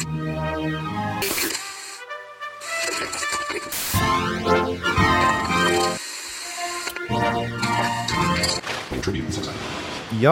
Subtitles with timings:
[0.00, 0.06] Ja,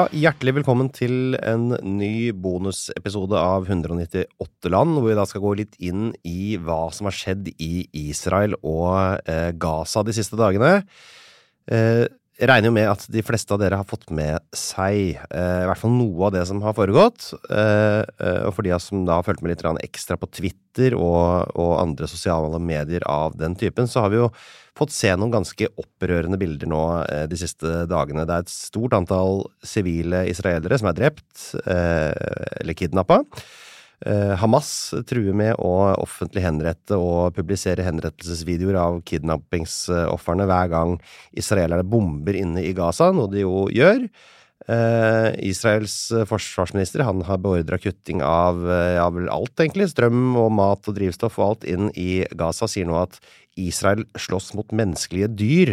[0.08, 5.77] hjertelig velkommen til en ny bonusepisode av 198 land, hvor vi da skal gå litt
[5.84, 10.78] inn i hva som har skjedd i Israel og eh, Gaza de siste dagene.
[11.69, 12.08] Eh,
[12.39, 15.67] jeg regner jo med at de fleste av dere har fått med seg eh, i
[15.67, 17.33] hvert fall noe av det som har foregått.
[17.50, 21.51] Eh, eh, og for de som da har fulgt med litt ekstra på Twitter og,
[21.58, 24.30] og andre sosiale medier av den typen, så har vi jo
[24.79, 28.27] fått se noen ganske opprørende bilder nå eh, de siste dagene.
[28.29, 32.13] Det er et stort antall sivile israelere som er drept eh,
[32.63, 33.24] eller kidnappa.
[34.07, 34.70] Eh, Hamas
[35.11, 40.97] truer med å offentlig henrette og publisere henrettelsesvideoer av kidnappingsofrene hver gang
[41.35, 44.07] israelerne bomber inne i Gaza, noe de jo gjør.
[44.69, 49.87] Uh, Israels forsvarsminister han har beordra kutting av, ja, vel alt, egentlig.
[49.89, 52.69] Strøm og mat og drivstoff og alt inn i Gaza.
[52.69, 53.17] Sier nå at
[53.58, 55.73] Israel slåss mot menneskelige dyr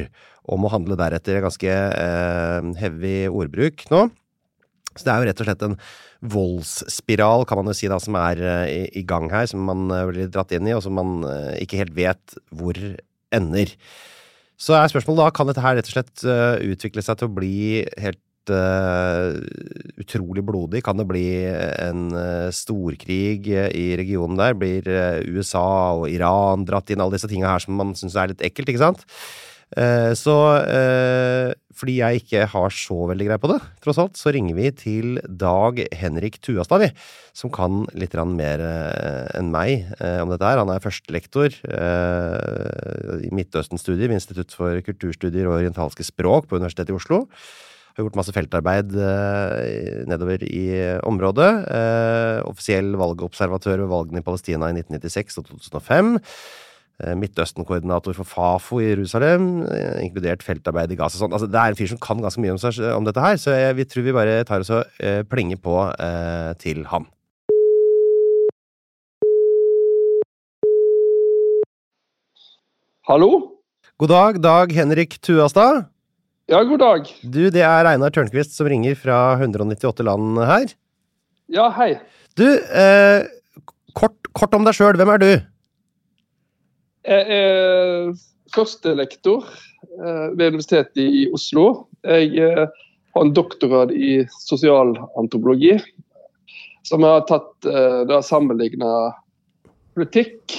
[0.50, 1.42] og må handle deretter.
[1.44, 4.08] Ganske eh, heavy ordbruk nå.
[4.96, 5.78] Så det er jo rett og slett en
[6.36, 8.42] voldsspiral, kan man jo si, da, som er
[8.72, 9.48] i, i, gang her.
[9.52, 11.18] Som man blir dratt inn i, og som man
[11.60, 12.80] ikke helt vet hvor
[13.36, 13.74] ender.
[14.56, 16.24] Så er spørsmålet da, kan dette her rett og slett
[16.64, 17.58] utvikle seg til å bli
[18.00, 18.22] helt
[20.00, 20.84] utrolig blodig.
[20.86, 22.08] Kan det bli en
[22.54, 24.56] storkrig i regionen der?
[24.56, 24.88] Blir
[25.28, 27.02] USA og Iran dratt inn?
[27.04, 29.04] Alle disse tinga her som man syns er litt ekkelt, ikke sant?
[30.16, 30.34] Så
[31.76, 35.18] fordi jeg ikke har så veldig greie på det, tross alt, så ringer vi til
[35.26, 36.92] Dag Henrik Tuastad, vi,
[37.36, 38.64] som kan litt mer
[39.36, 39.90] enn meg
[40.22, 40.62] om dette her.
[40.62, 41.58] Han er førstelektor
[43.26, 47.26] i Midtøsten-studier ved Institutt for kulturstudier og orientalske språk på Universitetet i Oslo
[47.96, 50.66] har gjort masse feltarbeid eh, nedover i
[51.08, 51.52] området.
[51.72, 56.16] Eh, offisiell valgobservatør ved valgene i Palestina i 1996 og 2005.
[57.04, 61.20] Eh, Midtøsten-koordinator for Fafo i Jerusalem, eh, inkludert feltarbeid i Gaza.
[61.20, 61.34] Sånn.
[61.36, 63.52] Altså, det er en fyr som kan ganske mye om, seg, om dette her, så
[63.52, 67.04] jeg, vi tror vi bare tar oss og eh, plenger på eh, til han.
[73.06, 73.60] Hallo?
[74.00, 75.90] God dag, Dag Henrik Tuastad.
[76.48, 77.12] Ja, god dag.
[77.28, 80.72] Du, det er Einar Tørnquist som ringer fra 198 land her.
[81.52, 81.98] Ja, hei.
[82.40, 83.28] Du, eh,
[83.94, 84.96] kort, kort, om deg sjøl.
[84.96, 85.30] Hvem er du?
[87.06, 88.14] Jeg er
[88.56, 91.66] førstelektor eh, ved Universitetet i Oslo.
[92.06, 92.64] Jeg eh,
[93.16, 95.78] har en doktorgrad i sosialantropologi,
[96.86, 98.90] som har tatt eh, da sammenligna
[99.96, 100.52] politikk,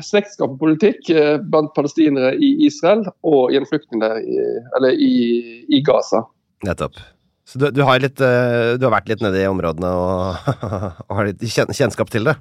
[0.00, 1.10] slektskap og politikk
[1.52, 4.38] blant palestinere i Israel og i en flyktningleir i,
[4.78, 5.10] eller i,
[5.68, 6.22] i Gaza.
[6.64, 6.96] Nettopp.
[7.44, 10.48] Så du, du, har litt, du, har vært litt nede i områdene og,
[11.10, 12.38] og har litt kjennskap til det?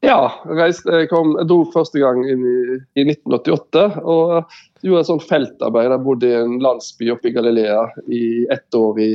[0.00, 5.26] Ja, jeg, kom, jeg dro første gang inn i, i 1988 og gjorde et sånt
[5.28, 5.92] feltarbeid.
[5.92, 9.10] Jeg bodde i en landsby oppe i Galilea i ett år i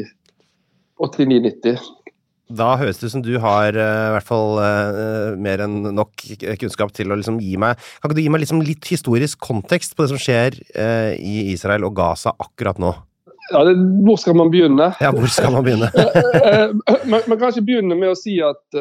[1.02, 1.80] 89-90.
[2.54, 6.14] Da høres det ut som du har uh, i hvert fall uh, mer enn nok
[6.62, 9.96] kunnskap til å liksom gi meg Kan ikke du gi meg liksom litt historisk kontekst
[9.98, 12.94] på det som skjer uh, i Israel og Gaza akkurat nå?
[13.50, 13.74] Ja, det,
[14.06, 14.92] Hvor skal man begynne?
[15.02, 15.90] Ja, hvor skal man begynne?
[17.10, 18.78] man, man, kan ikke begynne med å si at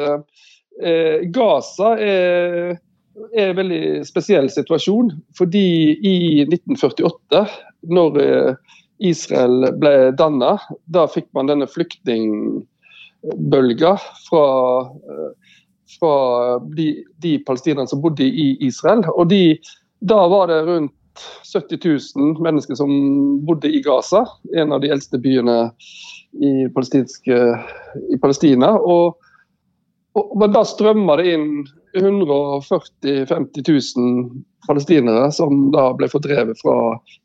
[1.35, 2.75] Gaza er,
[3.15, 5.13] en veldig spesiell situasjon.
[5.39, 7.47] Fordi i 1948,
[7.95, 8.11] når
[8.99, 13.97] Israel ble danna, da fikk man denne flyktningbølga
[14.29, 14.45] fra,
[14.87, 15.31] eh,
[15.99, 16.15] fra
[16.77, 19.05] de, de palestinerne som bodde i Israel.
[19.15, 19.59] Og de,
[20.01, 20.93] da var det rundt
[21.47, 21.79] 70
[22.19, 22.91] 000 mennesker som
[23.47, 24.25] bodde i Gaza,
[24.57, 25.71] en av de eldste byene
[26.43, 28.71] i, i Palestina.
[28.79, 29.15] Og,
[30.15, 31.49] men da strømmer det inn
[31.99, 33.67] 140 000-50
[33.99, 36.77] 000 palestinere som da ble fordrevet fra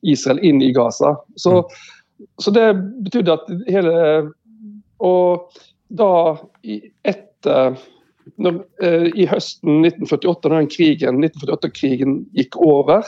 [0.02, 1.16] Israel inn i Gaza.
[1.40, 2.28] Så, mm.
[2.42, 2.68] så det
[3.06, 3.96] betydde at hele
[5.00, 5.56] Og
[5.88, 6.12] da
[7.08, 7.78] etter
[8.38, 13.08] når, eh, I høsten 1948, da den krigen, 1948-krigen gikk over,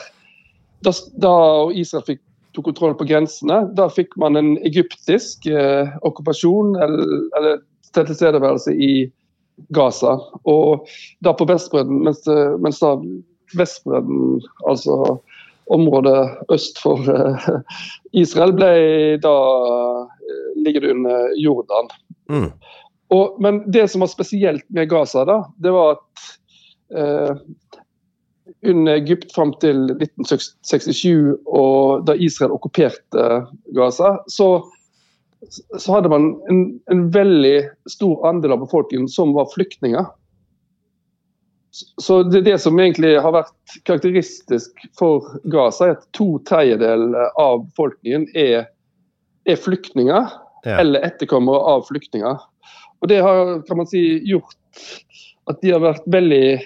[0.82, 1.34] da, da
[1.78, 2.22] Israel fikk,
[2.56, 7.62] tok kontroll på grensene, da fikk man en egyptisk eh, okkupasjon eller, eller
[7.96, 8.92] tilstedeværelse i
[9.70, 10.18] Gaza.
[10.44, 10.88] Og
[11.26, 12.26] da på Vestbredden, mens,
[12.62, 12.96] mens da
[13.58, 15.20] Vestbredden, altså
[15.72, 17.48] området øst for eh,
[18.14, 18.72] Israel, ble
[19.24, 19.36] da
[20.04, 21.90] eh, ligger det under Jordan.
[22.32, 22.52] Mm.
[23.12, 26.26] Og, men det som var spesielt med Gaza, da, det var at
[26.96, 27.42] eh,
[28.68, 33.28] under Egypt fram til 1967, og da Israel okkuperte
[33.76, 34.52] Gaza, så,
[35.50, 36.60] så hadde man en,
[36.92, 37.56] en, veldig
[37.90, 40.06] stor andel av befolkningen som var flyktninger.
[41.72, 47.64] Så det, det som egentlig har vært karakteristisk for Gaza, er at to tredjedeler av
[47.70, 48.68] befolkningen er,
[49.48, 50.76] er flyktninger ja.
[50.76, 52.44] eller etterkommere av flyktninger.
[53.02, 54.86] Og Det har kan man si, gjort
[55.50, 56.62] at de har vært veldig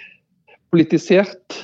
[0.74, 1.62] politisert.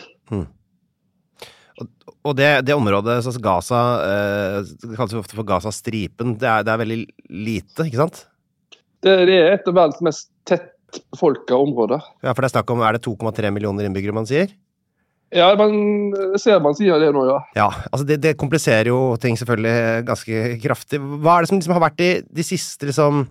[2.21, 6.73] Og det, det, området, altså Gaza, eh, det kalles jo ofte for Gaza-stripen, det, det,
[6.73, 6.99] er veldig
[7.47, 8.25] lite, ikke sant?
[9.01, 12.03] Det, det er et av verdens mest tettbefolka områder.
[12.21, 14.53] Ja, for det er snakk om, er det 2,3 millioner innbyggere man sier?
[15.31, 15.71] Ja, man
[16.41, 17.37] ser man sier det nå, ja.
[17.55, 20.99] Ja, altså det, det, kompliserer jo ting selvfølgelig ganske kraftig.
[20.99, 23.23] Hva er det som liksom har vært de, de siste liksom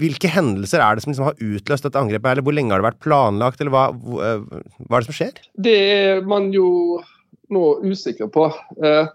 [0.00, 2.88] Hvilke hendelser er det som liksom har utløst dette angrepet, eller hvor lenge har det
[2.88, 3.84] vært planlagt, eller hva,
[4.24, 5.42] eh, hva er det som skjer?
[5.68, 6.68] Det er man jo
[7.52, 8.48] nå usikker på.
[8.80, 9.10] Eh,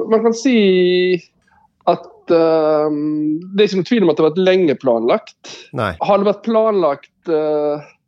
[0.00, 0.56] man kan si
[1.90, 5.54] at uh, det er ikke noen tvil om at det har vært lenge planlagt.
[5.76, 5.92] Nei.
[6.04, 7.32] Har det vært planlagt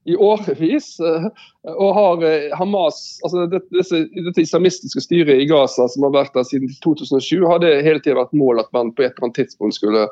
[0.05, 1.01] i årevis.
[1.01, 1.27] Eh,
[1.71, 3.83] og har eh, Hamas, altså dette,
[4.27, 8.19] dette, islamistiske styret i Gaza som har vært der siden 2007, har det hele tiden
[8.19, 10.07] vært mål at man på et eller annet tidspunkt skulle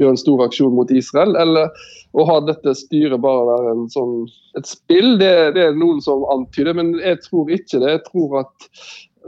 [0.00, 1.36] gjøre en stor aksjon mot Israel?
[1.40, 1.72] Eller
[2.16, 4.22] å ha dette styret bare være en sånn,
[4.58, 5.18] et spill?
[5.20, 7.98] Det, det, er noen som antyder, men jeg tror ikke det.
[7.98, 8.70] Jeg tror at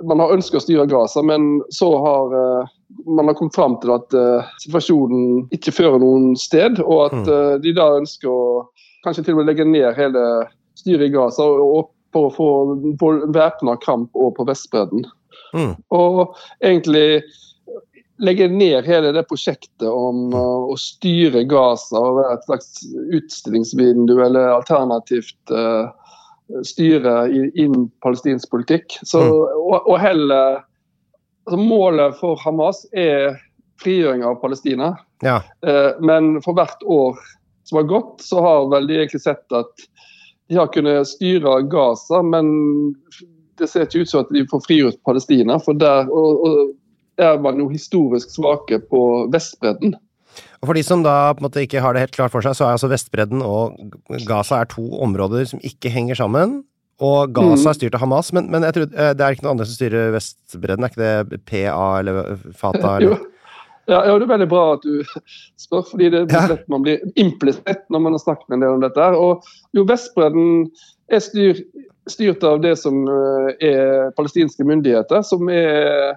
[0.06, 2.72] man har ønsket å styre Gaza, men så har uh,
[3.08, 4.12] man har kommet fram til at
[4.62, 8.44] situasjonen ikke fører noen sted, og at uh, de da ønsker å
[9.06, 10.22] kanskje til og med legge ned hele
[10.76, 15.06] styret i Gaza og, for å få, væpna kamp over på Vestbredden.
[15.56, 15.74] Mm.
[15.94, 17.22] Og egentlig
[18.18, 22.70] legge ned hele det prosjektet om uh, å styre Gaza og være et slags
[23.18, 25.92] utstillingsvindu eller alternativt uh,
[26.64, 28.96] styre innen palestinsk politikk.
[29.02, 29.34] Så, mm.
[29.66, 30.62] og, og heller
[31.46, 33.36] altså Målet for Hamas er
[33.82, 34.94] frigjøring av Palestina.
[35.22, 35.42] Ja.
[35.66, 37.20] Uh, men for hvert år
[37.66, 39.86] som har gått, så har vel de egentlig sett at
[40.46, 42.48] de har kunnet styre Gaza, men
[43.58, 45.58] det ser ikke ut som at de får frigjort Palestina.
[45.62, 49.96] For der og, og er man jo historisk svake på Vestbredden.
[50.60, 52.56] Og For de som da på en måte ikke har det helt klart for seg,
[52.56, 53.76] så er altså Vestbredden og
[54.28, 56.60] Gaza er to områder som ikke henger sammen.
[57.02, 57.70] Og Gaza mm.
[57.70, 60.14] er styrt av Hamas, men, men tror, eh, det er ikke noen andre som styrer
[60.14, 60.84] Vestbredden?
[60.86, 62.96] Er ikke det PA eller Fatah?
[63.00, 63.16] Eller?
[63.16, 63.32] Jo.
[63.86, 65.02] Ja, ja, Det er veldig bra at du
[65.64, 68.82] spør, fordi det er lett man blir implisitt når man har snakket en del om
[68.82, 69.08] dette.
[69.14, 70.66] Og jo, Vestbredden
[71.12, 71.62] er styr,
[72.10, 76.16] styrt av det som eh, er palestinske myndigheter, som er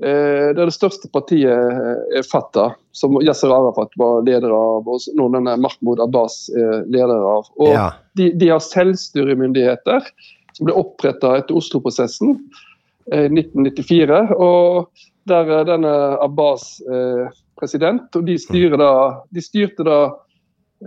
[0.00, 5.28] eh, det, det største partiet er Fatah, som Yasser Arafat var leder av, og nå
[5.36, 7.52] denne Mahmoud Abbas er leder av.
[7.60, 7.90] Og ja.
[8.16, 10.08] de, de, har selvstyremyndigheter
[10.56, 12.66] som ble oppretta etter Oslo-prosessen eh,
[13.10, 14.34] 1994.
[14.38, 14.90] og
[15.28, 18.08] der er denne Abbas eh, president.
[18.16, 18.36] og De,
[18.76, 18.90] da,
[19.30, 20.00] de styrte da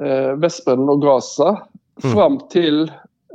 [0.02, 2.12] eh, Vestbredden og Gaza mm.
[2.12, 2.86] fram til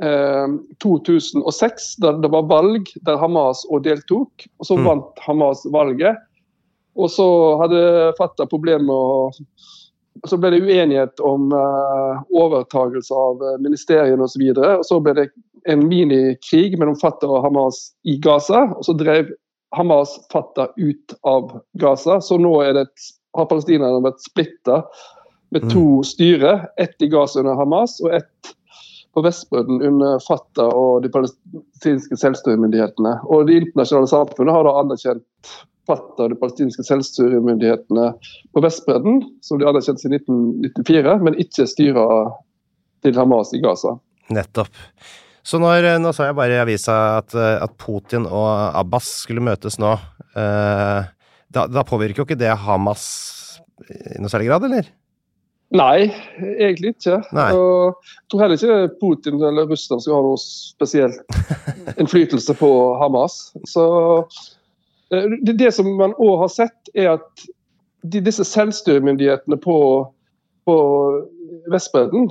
[0.03, 4.47] eh, 2006, da det var valg der Hamas òg deltok.
[4.59, 4.87] og Så mm.
[4.87, 6.19] vant Hamas valget.
[6.99, 7.27] Og så
[7.61, 9.29] hadde Fatah problemer å
[10.27, 14.41] så ble det uenighet om uh, overtagelse av ministeriene osv.
[14.51, 15.25] Og, så og så ble det
[15.65, 18.67] en minikrig mellom Fatah og Hamas i Gaza.
[18.77, 19.31] Og så drev
[19.75, 22.19] Hamas Fatah ut av Gaza.
[22.21, 22.87] Så nå det,
[23.37, 24.83] har palestinerne vært splitta
[25.53, 26.07] med to mm.
[26.07, 26.53] styre.
[26.81, 28.55] Ett i Gaza under Hamas og ett
[29.13, 33.15] på Vestbredden under Fatah og de palestinske selvstyremyndighetene.
[33.25, 35.53] Og Det internasjonale samfunnet har da anerkjent
[35.89, 38.11] Fatah og de palestinske selvstyremyndighetene
[38.53, 42.05] på Vestbredden, som de anerkjente siden 1994, men ikke styra
[43.03, 43.95] til Hamas i Gaza.
[44.29, 44.77] Nettopp.
[45.49, 49.79] Så når, nå sa jeg bare i avisa at, at, Putin og Abbas skulle møtes
[49.81, 49.95] nå.
[50.37, 51.07] Eh,
[51.49, 53.05] da, da, påvirker jo ikke det Hamas
[53.89, 54.91] i noe særlig grad, eller?
[55.73, 56.09] Nei,
[56.57, 57.19] egentlig ikke.
[57.33, 57.47] Nei.
[57.53, 63.39] Og jeg tror heller ikke Putin eller Russland skal ha noe spesielt innflytelse på Hamas.
[63.69, 63.87] Så
[65.13, 67.45] eh, det, det som man òg har sett, er at
[68.05, 69.79] de, disse selvstyremyndighetene på,
[70.69, 70.77] på
[71.73, 72.29] Vestbredden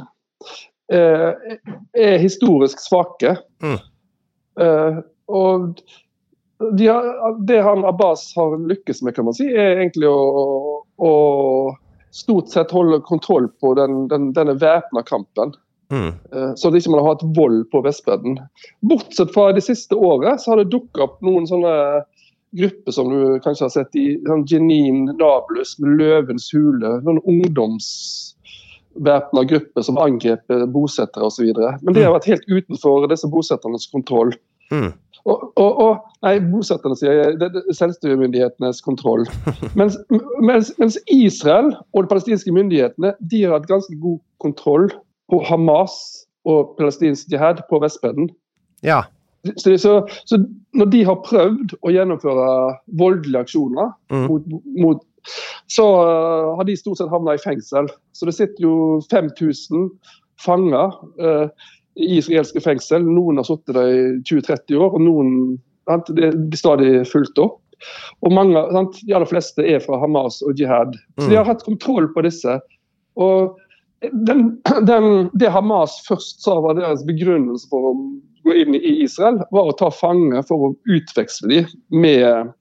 [0.88, 3.36] er historisk svake.
[3.62, 3.78] Mm.
[4.60, 5.82] Eh, og
[6.78, 11.12] de har, det han Abbas har lykkes med, kan man si, er egentlig å, å
[12.14, 15.54] stort sett holde kontroll på den, den, denne væpna kampen.
[15.92, 16.08] Mm.
[16.08, 18.40] Eh, så det ikke man har hatt vold på Vestbredden.
[18.80, 21.74] Bortsett fra det siste året så har det dukket opp noen sånne
[22.58, 26.98] grupper som du kanskje har sett i sånn Jenin Nablus med Løvens hule.
[27.04, 27.22] Noen
[28.98, 30.40] ungdomsvæpna grupper som angrep
[30.72, 31.52] bosettere osv.
[31.82, 32.18] Men det har mm.
[32.18, 34.32] vært helt utenfor disse bosetternes kontroll.
[34.70, 34.92] Mm.
[35.24, 39.26] Og, og, og, nei, bosetterne sier det, det, selvstyremyndighetenes kontroll.
[39.78, 39.98] Mens,
[40.40, 44.88] mens, mens, Israel og de palestinske myndighetene de har hatt ganske god kontroll
[45.28, 48.30] på Hamas og palestinsk jihad på Vestbredden.
[48.82, 49.02] Ja.
[49.56, 50.38] Så, så, så,
[50.74, 52.48] når de har prøvd å gjennomføre
[52.98, 54.24] voldelige aksjoner mm.
[54.30, 55.04] mot, mot,
[55.70, 57.90] så uh, har de stort sett havna i fengsel.
[58.16, 58.76] Så det sitter jo
[59.10, 59.90] 5000
[60.44, 60.94] fanger.
[61.20, 63.02] Uh, i israelske fengsel.
[63.02, 65.32] Noen har sittet der i 20-30 år, og noen
[65.88, 67.58] sant, det blir stadig fulgt opp.
[68.26, 70.96] Og mange, sant, De aller fleste er fra Hamas og jihad.
[71.18, 72.58] Så de har hatt kontroll på disse.
[73.18, 73.58] Og
[74.12, 77.94] den, den, Det Hamas først sa var deres begrunnelse for å
[78.46, 82.52] gå inn i Israel, var å ta fanger for å utveksle dem med,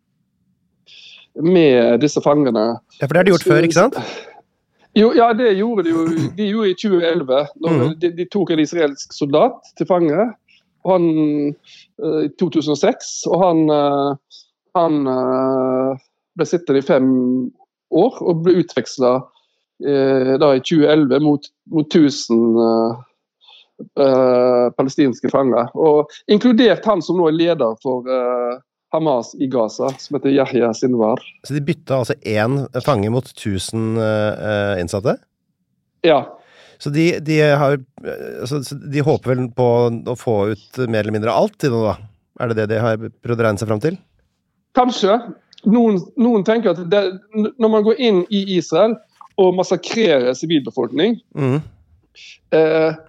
[1.44, 2.66] med disse fangene.
[3.00, 4.00] Ja, For det har de gjort før, ikke sant?
[4.98, 6.04] Jo, ja, det gjorde de jo
[6.38, 7.48] de gjorde i 2011.
[7.62, 7.96] når mm.
[8.02, 10.28] de, de, tok en israelsk soldat til fange.
[10.88, 11.04] Han,
[12.04, 13.12] uh, I 2006.
[13.30, 14.42] Og han, uh,
[14.78, 16.00] han uh,
[16.38, 17.10] ble sittende i fem
[17.94, 19.20] år og ble utveksla
[19.78, 19.94] i
[20.66, 22.56] 2011 mot, mot 1000
[24.74, 25.70] palestinske fanger.
[25.78, 28.10] Og inkludert han som nå er leder for
[28.94, 31.24] Hamas i Gaza, som heter Yahya Sinwar.
[31.44, 35.18] Så de bytta altså én fange mot 1000 uh, innsatte?
[36.08, 36.22] Ja.
[36.78, 37.80] Så de, de, har,
[38.42, 39.68] altså, de, håper vel på
[40.14, 41.98] å få ut mer eller mindre alt til nå, da?
[42.38, 43.98] Er det det de har prøvd å regne seg fram til?
[44.78, 45.18] Kanskje.
[45.66, 47.02] Noen, noen tenker at det,
[47.34, 48.94] når man går inn i Israel
[49.42, 51.58] og massakrerer sivilbefolkning mm.
[52.54, 53.00] eh,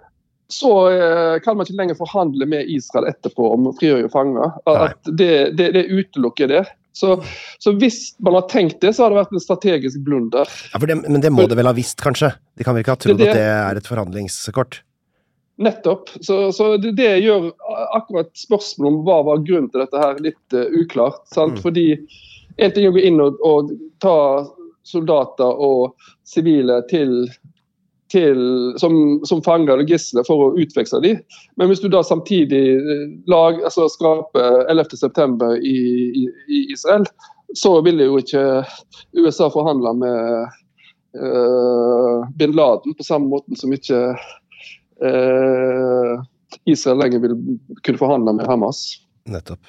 [0.49, 4.55] så eh, kan man ikke lenger forhandle med Israel etterpå om frigjøring av fanger.
[4.73, 6.63] At det, det, det, utelukker det.
[6.97, 7.19] Så,
[7.59, 10.49] så, hvis man har tenkt det, så har det vært en strategisk blunder.
[10.73, 12.33] Ja, det, Men det må det vel ha visst, kanskje?
[12.57, 14.81] De kan vel ikke ha trodd at det er et forhandlingskort?
[15.63, 16.11] Nettopp.
[16.25, 17.51] Så, så det, det, gjør
[17.99, 21.23] akkurat spørsmålet om hva var grunnen til dette her litt uh, uklart.
[21.37, 21.57] Mm.
[21.61, 21.87] Fordi
[22.57, 24.19] en ting er å gå inn og, og ta
[24.89, 25.93] soldater og
[26.27, 27.29] sivile til
[28.13, 28.39] til,
[28.81, 28.95] som,
[29.29, 31.21] som fanger eller gisler for å utveksle dem.
[31.61, 35.51] Men hvis du da samtidig eh, lag, altså skaper 11.9.
[35.59, 35.77] I,
[36.23, 37.05] i, i Israel,
[37.57, 38.45] så vil jo ikke
[39.17, 40.59] USA forhandle med
[41.17, 44.03] uh, bin Laden på samme måte som ikke
[45.05, 46.13] uh,
[46.69, 47.37] Israel lenger vil
[47.87, 49.01] kunne forhandle med Hamas.
[49.29, 49.61] Nettopp.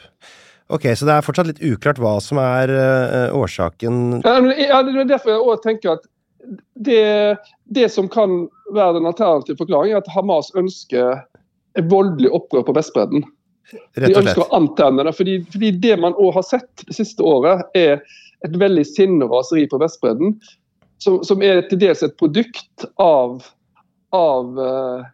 [0.69, 5.07] Ok, Så det er fortsatt litt uklart hva som er uh, årsaken Ja, Det er
[5.09, 6.05] derfor jeg også tenker at
[6.75, 11.21] det, det, som kan være den alternative forklaringen, er at Hamas ønsker
[11.77, 13.25] et voldelig opprør på Vestbredden.
[13.99, 15.13] De ønsker å antenne det.
[15.17, 17.99] Fordi, fordi det man òg har sett det siste året, er
[18.47, 20.37] et veldig sinneraseri på Vestbredden.
[20.99, 23.39] Som, som, er til dels et produkt av,
[24.15, 25.05] av uh,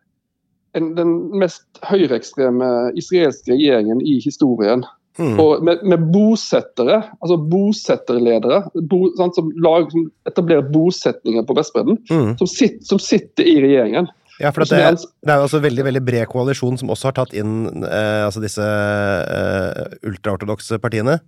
[0.78, 4.86] en, den mest høyreekstreme israelske regjeringen i historien.
[5.16, 5.38] Mm.
[5.40, 12.02] Og med, med, bosettere, altså bosetterledere, bo, sant, som, lag, som, etablerer bosetninger på Vestbredden,
[12.10, 12.34] mm.
[12.42, 14.10] som, sitt, som, sitter i regjeringen.
[14.42, 17.36] Ja, for det, er, det er altså veldig veldig bred koalisjon som også har tatt
[17.40, 21.22] inn eh, altså disse eh, ultraortodokse partiene?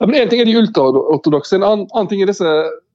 [0.00, 2.52] Ja, men En ting er de ultraortodokse, en annen, annen ting er disse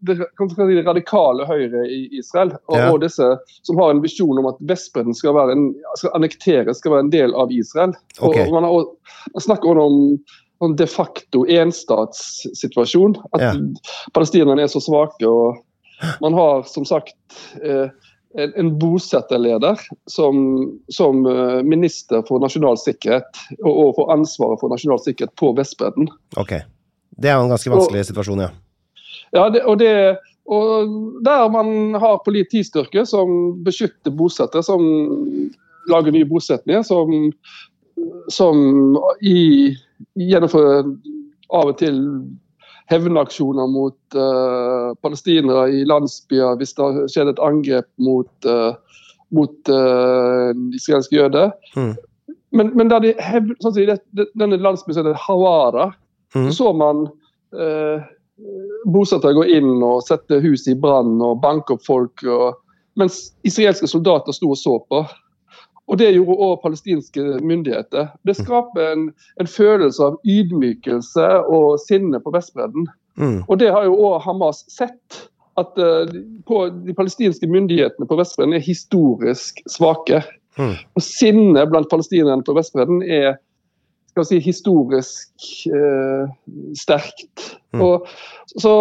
[0.08, 2.52] det, si, radikale høyre i Israel.
[2.68, 2.92] Og, Ja.
[2.92, 3.28] og disse
[3.64, 7.14] som har en visjon om at Vestbredden skal, være en, skal annekteres, skal være en
[7.14, 7.94] del av Israel.
[8.20, 8.38] Og, Ok.
[8.48, 10.20] og man, har, også- snakker også om
[10.62, 13.16] om de facto enstatssituasjon.
[13.34, 13.54] At Ja.
[14.14, 15.26] palestinerne er så svake.
[15.28, 15.58] og
[16.22, 17.16] Man har som sagt
[17.64, 17.90] eh,
[18.38, 23.24] en, en bosetterleder som, som eh, minister for nasjonal sikkerhet,
[23.64, 26.10] og, og for ansvaret for nasjonal sikkerhet på Vestbredden.
[26.38, 26.54] Ok.
[27.22, 28.52] Det er jo en ganske vanskelig situasjon, ja.
[29.32, 29.92] Ja, det, og, det,
[30.52, 30.92] og
[31.24, 34.84] der man har politistyrke som beskytter bosettere, som
[35.92, 37.32] lager nye bosetninger, som,
[38.34, 38.60] som
[39.24, 39.72] i,
[40.20, 40.92] gjennomfører
[41.52, 42.00] av og til
[42.92, 48.76] hevnaksjoner mot uh, palestinere i landsbyer hvis det har skjedd et angrep mot, uh,
[49.36, 51.54] mot uh, israelske jøder.
[51.78, 51.94] Mm.
[52.52, 55.92] Men, men der de hev, sånn det, det, denne landsbyen som heter Hawara,
[56.36, 56.52] Mhm.
[56.52, 57.08] så så man
[57.60, 58.04] eh,
[58.86, 62.62] bosettere gå inn og sette hus i brann og banke opp folk, og,
[63.00, 65.06] mens israelske soldater sto og så på.
[65.92, 68.14] Og Det gjorde òg palestinske myndigheter.
[68.24, 69.10] Det skaper en,
[69.42, 72.88] en følelse av ydmykelse og sinne på Vestbredden.
[73.20, 73.42] Mm.
[73.48, 75.26] Og det har jo òg Hamas sett.
[75.60, 76.08] At uh,
[76.48, 80.22] på de palestinske myndighetene på Vestbredden er historisk svake.
[80.56, 80.78] Mm.
[80.96, 83.36] Og sinnet blant palestinerne på Vestbredden er
[84.12, 86.32] skal si, historisk eh,
[86.78, 87.48] sterkt.
[87.76, 87.84] Mm.
[87.86, 88.10] Og,
[88.60, 88.74] så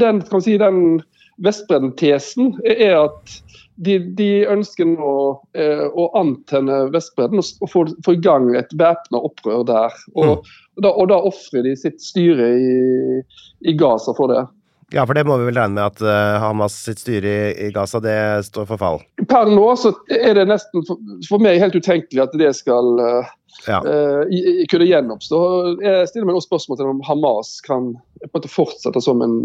[0.00, 1.02] den, kan si, den
[1.44, 3.34] Vestbredden-tesen er at
[3.76, 5.16] de, de ønsker nå
[5.58, 9.98] eh, å antenne Vestbredden og, og få, få i gang et væpna opprør der.
[10.16, 10.46] Og,
[10.76, 12.78] og da, og da ofrer de sitt styre i,
[13.68, 14.46] i Gaza for det.
[14.94, 17.98] Ja, for det må vi vel regne med at uh, Hamas sitt styre i, Gaza,
[18.02, 19.00] det står for fall.
[19.26, 23.32] Per nå så er det nesten for, for meg helt utenkelig at det skal eh,
[23.66, 23.80] Ja.
[23.80, 25.40] eh, i, kunne gjenoppstå.
[25.82, 27.94] Jeg stiller meg også spørsmål til om Hamas kan
[28.52, 29.40] fortsette som en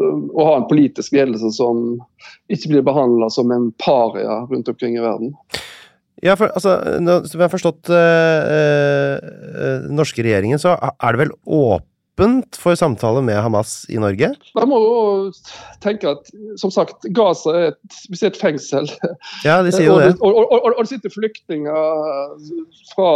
[0.00, 1.98] å ha en politisk ledelse som
[2.52, 5.34] ikke blir behandla som en paria rundt omkring i verden.
[6.24, 7.98] Ja, for altså, når som jeg har forstått den
[8.56, 11.89] øh, den norske regjeringen, så er det vel åpent
[12.60, 14.32] for samtale med Hamas i Norge?
[14.56, 14.94] Man må jo
[15.84, 16.30] tenke at
[16.60, 18.90] som sagt, Gaza er et, er et fengsel.
[19.46, 20.14] Ja, de sier jo det.
[20.20, 22.50] og, og, og, og det sitter flyktninger
[22.94, 23.12] fra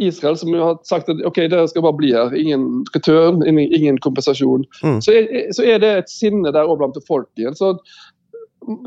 [0.00, 2.32] Israel som har sagt at ok, dere skal bare bli her.
[2.36, 4.64] Ingen return, ingen, ingen kompensasjon.
[4.82, 5.00] Mm.
[5.04, 7.56] Så, er, så er det et sinne der òg blant befolkningen.
[7.58, 7.74] Så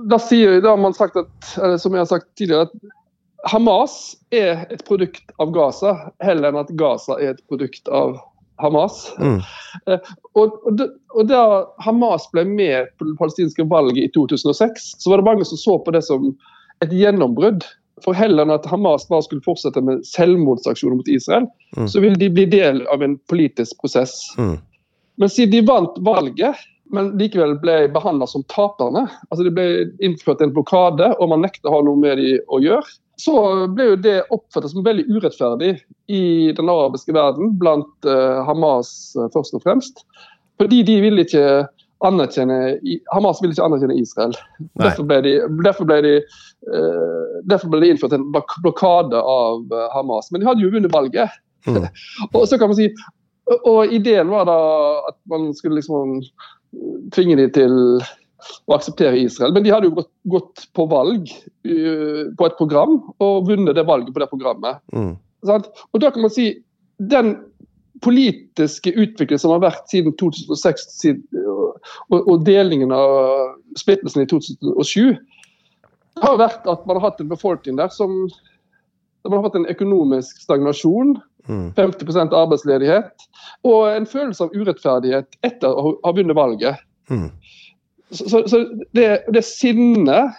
[0.10, 4.16] da, sier, da har man sagt at, eller som jeg har sagt tidligere, at Hamas
[4.34, 8.18] er et produkt av Gaza, heller enn at Gaza er et produkt av
[8.62, 9.02] Hamas.
[9.20, 9.40] Mm.
[10.36, 11.40] Og, og, da- og da
[11.86, 15.76] Hamas ble med på det palestinske valget i 2006, så var det mange som så
[15.84, 16.30] på det som
[16.84, 17.64] et gjennombrudd.
[18.04, 21.88] For heller enn at Hamas bare skulle fortsette med selvmordsaksjoner mot Israel, Mm.
[21.92, 24.18] så ville de bli del av en politisk prosess.
[24.40, 24.58] Mm.
[25.20, 26.56] Men siden de vant valget,
[26.92, 29.66] men likevel ble behandla som taperne, altså det ble
[30.04, 32.84] innført en blokade og man nekta å ha noe med dem å gjøre,
[33.22, 35.72] så ble jo det oppfattet som veldig urettferdig
[36.12, 40.04] i den arabiske verden, blant eh, Hamas eh, først og fremst.
[40.60, 41.66] Fordi de ville ikke
[42.06, 42.76] anerkjenne
[43.14, 44.36] Hamas ville ikke anerkjenne Israel.
[44.82, 46.16] Derfor ble, de, derfor, ble de,
[46.68, 49.64] eh, derfor ble det innført en blok- blokade av
[49.96, 50.32] Hamas.
[50.32, 51.40] Men de hadde jo vunnet valget.
[51.66, 51.88] Mm.
[52.36, 52.92] og så kan man si
[53.66, 54.58] Og ideen var da
[55.10, 56.20] at man skulle liksom
[57.14, 57.76] tvinge dem til
[58.66, 59.54] å akseptere Israel.
[59.56, 63.88] Men de hadde jo gått, gått på valg uh, på et program, og vunnet det
[63.88, 64.82] valget på det programmet.
[64.96, 65.14] Mm.
[65.46, 66.52] Og da kan man si
[66.98, 67.36] den
[68.04, 75.16] politiske utviklingen som har vært siden 2006 siden, og, og delingen av splittelsen i 2007,
[76.24, 78.26] har vært at man har hatt en befolkning der som
[79.26, 81.16] der man har hatt en økonomisk stagnasjon,
[81.48, 81.74] Mm.
[81.78, 83.26] 50 arbeidsledighet
[83.70, 86.82] og en følelse av urettferdighet etter å ha vunnet valget.
[87.12, 87.28] Mm.
[88.10, 88.60] Så, så,
[88.94, 90.36] det, det sinnet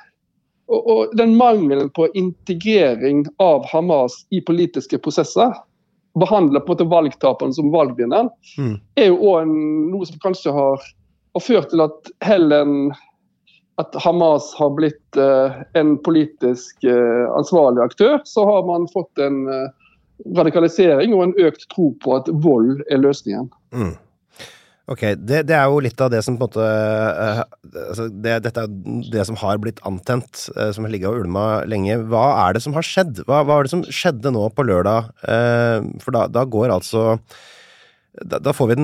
[0.67, 5.55] og, og den mangelen på integrering av Hamas i politiske prosesser,
[6.17, 8.79] behandle på en måte valgtaperen som valgvinneren, Mm.
[8.97, 9.51] er jo òg
[9.93, 10.81] noe som kanskje har,
[11.37, 12.95] har ført til at Helen
[13.77, 19.43] at Hamas har blitt uh, en politisk uh, ansvarlig aktør, så har man fått en
[19.45, 19.69] uh,
[20.39, 23.51] radikalisering og en økt tro på at vold er løsningen.
[23.77, 23.93] Mm.
[24.87, 27.41] Ok, det, det er jo litt av det som på en måte uh,
[27.89, 28.75] altså det, Dette er
[29.11, 31.97] det som har blitt antent, uh, som har ligget og ulma lenge.
[32.07, 33.25] Hva er det som har skjedd?
[33.27, 35.11] Hva, hva er det som skjedde nå på lørdag?
[35.27, 37.17] Uh, for da, da går altså
[38.25, 38.77] da, får vi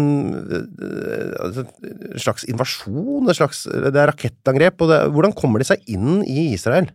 [1.41, 4.83] altså, en slags invasjon, en slags, det er rakettangrep.
[4.91, 6.91] det, Hvordan kommer de seg inn i Israel?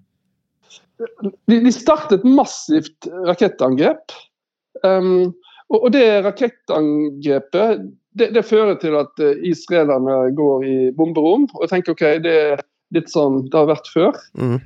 [1.47, 4.13] De, de startet massivt rakettangrep.
[4.83, 5.31] Um,
[5.71, 7.87] og, og det rakettangrepet
[8.19, 11.47] det, det, fører til at eh, israelerne går i bomberom.
[11.57, 12.63] Og tenker OK, det er
[12.95, 14.17] litt sånn det har vært før.
[14.39, 14.57] Mm.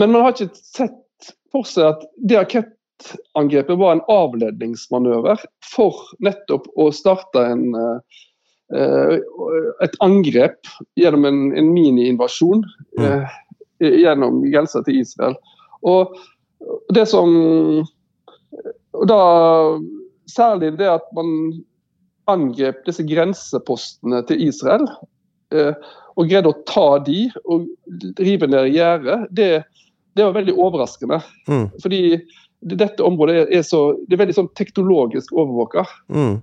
[0.00, 6.70] Men man har ikke sett for seg at det rakettangrepet var en avledningsmanøver for nettopp
[6.80, 9.18] å starte en, uh,
[9.84, 12.64] et angrep gjennom en, en mini-invasjon
[13.02, 13.36] uh,
[13.82, 15.36] gjennom grensa til Israel.
[15.84, 16.16] Og
[16.94, 17.34] det som
[18.90, 19.22] og da
[20.30, 21.30] Særlig det at man
[22.30, 24.86] angrep disse grensepostene til Israel.
[25.54, 25.72] Eh,
[26.18, 27.66] og greide å ta de og
[28.20, 29.24] rive ned gjerdet.
[29.30, 29.48] Det,
[30.14, 31.20] det, var veldig overraskende.
[31.48, 31.66] Mm.
[31.82, 32.02] Fordi
[32.60, 35.86] dette området er, så, det er veldig sånn teknologisk overvåka.
[36.12, 36.40] Mm.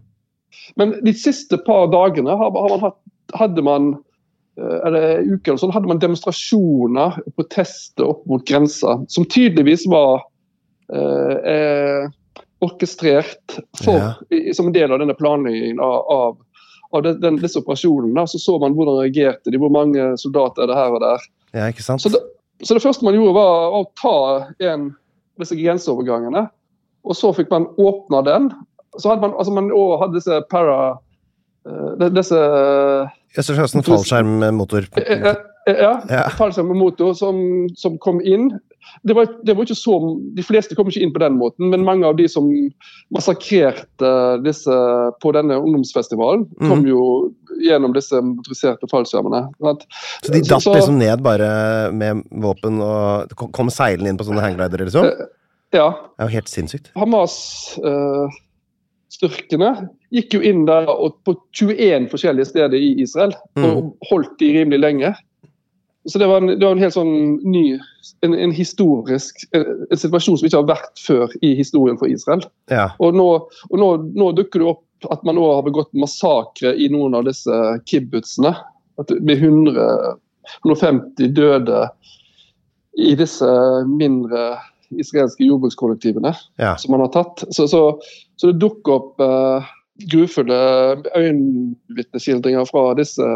[0.80, 3.00] Men de siste par dagene har, har man hatt,
[3.38, 3.92] hadde man
[4.60, 9.86] eh, eller uker eller sånn, hadde man demonstrasjoner og protester opp mot grensa, som tydeligvis
[9.92, 10.24] var
[10.94, 12.16] eh, eh
[12.64, 14.54] orkestrert for, ja.
[14.54, 16.38] som en del av denne planleggingen av, av,
[16.96, 18.26] av den, den, disse operasjonene.
[18.28, 21.28] Så så man hvordan reagerte de, hvor mange soldater er det her og der.
[21.54, 22.02] Ja, ikke sant?
[22.02, 22.22] Så det,
[22.64, 24.18] så det første man gjorde, var å ta
[24.72, 26.48] en av disse grenseovergangene.
[27.08, 28.50] Og så fikk man åpna den.
[28.98, 29.70] Så hadde man, altså man
[30.02, 30.80] hadde disse para
[31.68, 32.40] uh, Disse
[33.38, 34.88] Østersjøsen fallskjermmotor.
[34.98, 37.38] Ja, ja, fallskjermmotor som,
[37.78, 38.50] som kom inn
[39.04, 39.98] det var, det var, ikke så,
[40.38, 42.48] De fleste kom ikke inn på den måten, men mange av de som
[43.14, 44.12] massakrerte
[44.46, 44.78] disse
[45.24, 46.90] på denne ungdomsfestivalen, kom mm.
[46.90, 47.04] jo
[47.64, 49.46] gjennom disse motoriserte fallskjermene.
[49.62, 51.50] Så de datt liksom ned bare
[51.96, 55.08] med våpen og kom seilende inn på sånne hangglidere, liksom?
[55.08, 55.32] Eh,
[55.76, 55.88] ja.
[56.16, 56.92] Det er jo helt sinnssykt.
[56.98, 57.38] Hamas
[57.84, 58.28] uh,
[60.14, 60.90] gikk jo inn der
[61.26, 63.66] på 21 forskjellige steder i Israel mm.
[63.66, 65.14] og holdt de rimelig lenge.
[66.08, 67.66] Så det var en, det var en helt sånn ny
[68.24, 72.46] en, en historisk en, en, situasjon som ikke har vært før i historien for Israel.
[72.72, 72.90] Ja.
[73.04, 73.28] Og, nå,
[73.70, 77.28] og nå, nå, dukker det opp at man nå har begått massakre i noen av
[77.28, 78.56] disse kibbutzene.
[78.98, 80.16] At det blir 100,
[80.64, 81.84] 150 døde
[82.98, 83.50] i disse
[83.92, 84.56] mindre
[84.96, 86.72] israelske jordbrukskollektivene ja.
[86.80, 87.44] som man har tatt.
[87.52, 87.82] Så, så,
[88.40, 89.68] så det dukker opp uh,
[90.08, 90.58] grufulle
[91.18, 93.28] øyenvitneskildringer fra disse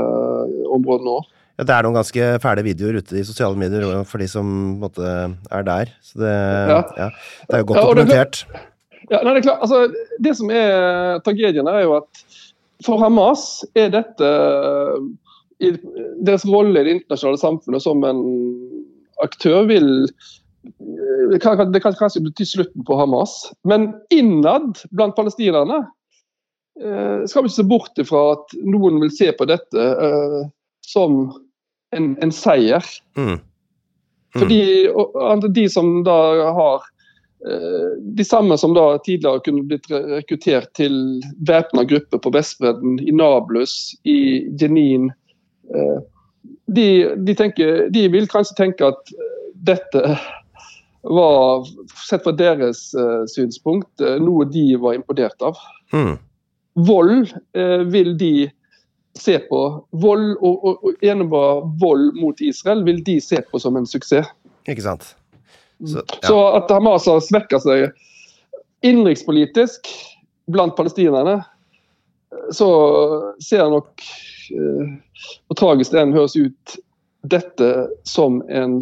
[0.71, 1.29] områdene òg.
[1.61, 4.45] Ja, det er noen ganske fæle videoer ute i sosiale medier for de som
[4.81, 5.05] måtte,
[5.53, 5.91] er der.
[6.01, 6.79] Så det, ja.
[6.97, 7.09] Ja,
[7.45, 8.39] det er jo godt dokumentert.
[9.11, 12.23] Ja, nei, det, er klart, altså, det som er tragedien, er jo at
[12.81, 13.43] for Hamas
[13.77, 14.31] er dette
[15.61, 15.69] i
[16.25, 18.23] Deres rolle i det internasjonale samfunnet som en
[19.21, 19.91] aktør vil
[21.29, 23.51] det kan, det kan kanskje bety slutten på Hamas.
[23.69, 25.77] Men innad blant palestinerne
[26.81, 30.41] eh, skal vi ikke se bort ifra at noen vil se på dette eh,
[30.85, 31.21] som
[31.91, 32.85] en, en seier.
[33.17, 33.39] Mm.
[34.31, 34.39] Mm.
[34.39, 34.63] Fordi
[34.95, 36.17] og, de som da
[36.55, 36.85] har
[37.47, 40.95] eh, de samme som da tidligere kunne blitt rekruttert til
[41.47, 45.09] væpna grupper på Vestbredden, i Nablus, i Jenin
[45.75, 45.97] eh,
[46.71, 49.11] de, de, tenker, de, vil kanskje tenke at
[49.67, 50.15] dette
[51.01, 51.67] var,
[52.07, 53.89] sett fra deres uh, synspunkt,
[54.21, 55.57] noe de var imponert av.
[55.91, 56.13] Mm.
[56.87, 57.33] Vold
[57.91, 58.31] vil de
[59.19, 63.77] se på vold og, og, og gjennomføre vold mot Israel, vil de se på som
[63.79, 64.29] en suksess.
[64.69, 65.15] Ikke sant.
[65.81, 66.27] Så, ja.
[66.27, 67.89] Så at Hamas har svekka seg
[68.85, 69.89] innenrikspolitisk
[70.51, 71.41] blant palestinerne,
[72.53, 72.69] så
[73.43, 74.05] ser jeg nok
[74.51, 74.89] og
[75.47, 76.73] Hvor tragisk det enn høres ut,
[77.29, 77.67] dette
[78.09, 78.81] som en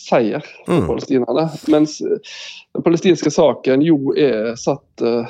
[0.00, 0.86] seier for mm.
[0.88, 1.44] palestinerne.
[1.68, 5.28] Mens den palestinske saken jo er satt uh,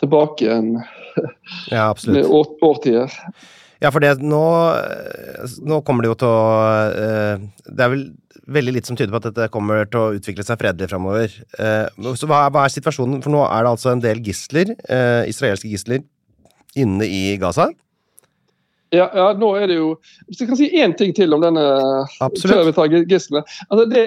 [0.00, 0.76] tilbake igjen
[1.74, 3.12] ja, med årtier.
[3.80, 4.44] Ja, for det, nå,
[5.64, 6.40] nå, kommer det jo til å
[6.92, 8.02] uh, Det er vel
[8.50, 11.32] veldig litt som tyder på at dette kommer til å utvikle seg fredelig framover.
[11.56, 11.86] Uh,
[12.18, 13.22] så hva, hva, er situasjonen?
[13.24, 16.04] For nå er det altså en del gisler, uh, israelske gisler,
[16.78, 17.70] inne i Gaza?
[18.90, 19.90] Ja, ja, nå er det jo
[20.26, 21.62] Hvis jeg kan si én ting til om denne
[22.18, 22.50] Absolutt.
[22.50, 23.44] før vi tar gislene.
[23.68, 24.04] Altså det,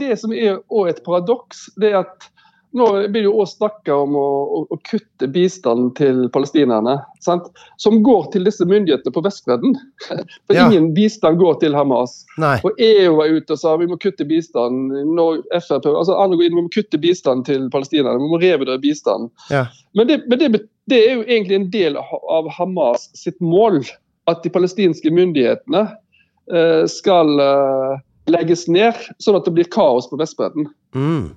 [0.00, 2.31] det som er også et paradoks, det er at
[2.72, 6.94] nå blir det jo også snakka om å, å, å, kutte bistanden til palestinerne.
[7.24, 7.50] Sant?
[7.80, 9.74] Som går til disse myndighetene på Vestbredden.
[10.48, 10.66] For ja.
[10.70, 12.22] ingen bistand går til Hamas.
[12.40, 12.54] Nei.
[12.64, 15.18] Og EU var ute og sa vi må kutte bistanden.
[15.52, 18.20] FRP, altså andre går inn, vi må kutte bistanden til palestinerne.
[18.22, 19.28] Vi må revurdere bistanden.
[19.52, 19.66] Ja.
[19.98, 23.82] Men, det, men det, det, er jo egentlig en del av Hamas sitt mål.
[24.30, 27.96] At de palestinske myndighetene uh, skal uh,
[28.30, 30.68] legges ned, sånn at det blir kaos på Vestbredden.
[30.94, 31.32] Mm.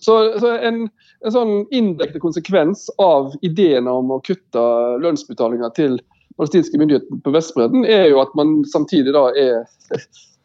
[0.00, 0.84] Så, så en,
[1.24, 4.64] en, sånn indirekte konsekvens av ideen om å kutte
[5.02, 5.98] lønnsbetalinger til
[6.38, 9.64] palestinske myndigheter på Vestbredden, er jo at man samtidig da er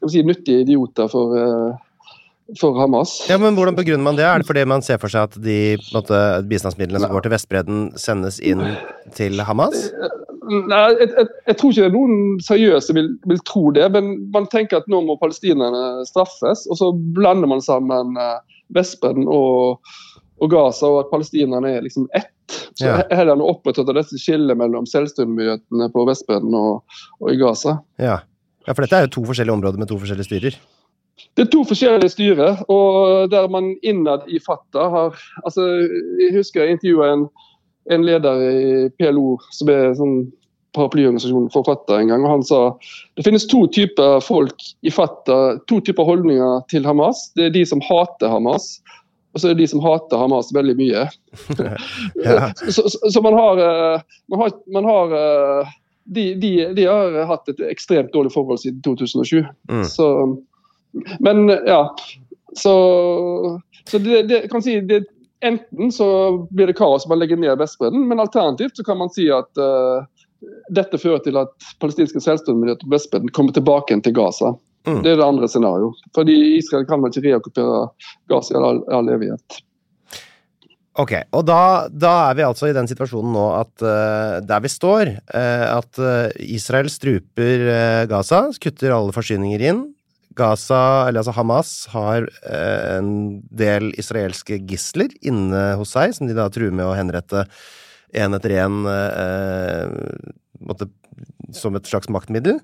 [0.09, 3.19] si, nyttige idioter for, uh, for Hamas.
[3.29, 4.25] Ja, men Hvordan begrunner man det?
[4.25, 6.17] Er det fordi man ser for seg at de måtte,
[6.49, 8.65] bistandsmidlene som går til Vestbredden, sendes inn
[9.13, 9.91] til Hamas?
[10.43, 14.09] Nei, jeg, jeg, jeg tror ikke det er noen seriøse vil, vil tro det, men
[14.33, 18.41] man tenker at nå må palestinerne straffes, og så blander man sammen eh,
[18.73, 19.79] Vestbredden og,
[20.41, 22.29] og Gaza, og at palestinerne er liksom ett.
[22.77, 22.99] Så Ja.
[23.09, 27.79] Heller enn å opprettholde dette skillet mellom selvstyremyndighetene på Vestbredden og, og i Gaza.
[28.01, 28.19] Ja.
[28.67, 30.59] ja, for dette er jo to forskjellige områder med to forskjellige styrer.
[31.37, 35.65] Det er to forskjellige styrer, og der man innad i Fatah har altså,
[36.19, 37.27] Jeg husker jeg intervjua en,
[37.93, 40.17] en leder i PLO, som er sånn
[40.73, 42.61] paraplyorganisasjon for Fatah en gang, og han sa
[43.17, 47.27] det finnes to typer folk i Fatah, to typer holdninger til Hamas.
[47.37, 48.77] Det er de som hater Hamas,
[49.33, 51.07] og så er det de som hater Hamas veldig mye.
[52.23, 52.51] Ja.
[52.55, 55.71] Så, så, så man har, eh, man har, man har eh,
[56.03, 59.43] de, de, de har hatt et ekstremt dårlig forhold siden 2007.
[59.71, 59.83] Mm.
[59.89, 60.07] Så,
[61.19, 61.95] men ja.
[62.55, 62.73] Så,
[63.89, 65.03] så det, det kan si det,
[65.43, 69.25] Enten så blir det kaos, man legger ned Vestbredden, men alternativt så kan man si
[69.27, 70.05] at eh,
[70.73, 74.53] dette fører til at palestinske selvstyremyndigheter på Vestbredden kommer tilbake til Gaza.
[74.87, 74.99] Mm.
[75.03, 76.01] Det er det andre scenarioet.
[76.15, 77.85] Fordi Israel kan vel ikke reokkupere
[78.31, 79.61] Gaza i all, all evighet.
[81.01, 84.69] Ok, og da, da er vi altså i den situasjonen nå at uh, der vi
[84.69, 89.81] står, uh, at eh, Israel struper uh, Gaza, kutter alle forsyninger inn.
[90.37, 93.09] Gaza, eller altså Hamas, har en
[93.53, 97.43] del israelske gisler inne hos seg, som de da truer med å henrette
[98.13, 98.77] én etter én
[101.53, 102.59] som et slags maktmiddel.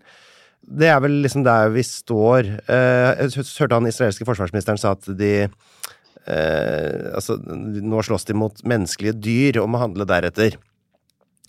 [0.70, 2.50] Det er vel liksom der vi står.
[2.70, 8.64] Eh, jeg hørte han israelske forsvarsministeren sa at de eh, altså, nå slåss de mot
[8.68, 10.58] menneskelige dyr og må handle deretter.